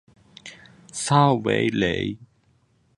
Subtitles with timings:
[0.91, 2.17] 萨韦雷。